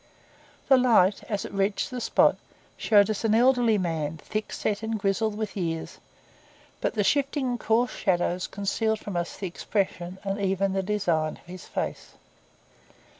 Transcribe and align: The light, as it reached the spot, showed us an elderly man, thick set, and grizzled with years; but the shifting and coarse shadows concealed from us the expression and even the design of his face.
The 0.67 0.77
light, 0.77 1.23
as 1.29 1.45
it 1.45 1.53
reached 1.53 1.91
the 1.91 2.01
spot, 2.01 2.35
showed 2.75 3.07
us 3.11 3.23
an 3.23 3.35
elderly 3.35 3.77
man, 3.77 4.17
thick 4.17 4.51
set, 4.51 4.81
and 4.81 4.97
grizzled 4.97 5.37
with 5.37 5.55
years; 5.55 5.99
but 6.81 6.95
the 6.95 7.03
shifting 7.03 7.49
and 7.49 7.59
coarse 7.59 7.91
shadows 7.91 8.47
concealed 8.47 8.97
from 8.97 9.15
us 9.15 9.37
the 9.37 9.45
expression 9.45 10.17
and 10.23 10.39
even 10.41 10.73
the 10.73 10.81
design 10.81 11.33
of 11.37 11.45
his 11.45 11.65
face. 11.65 12.15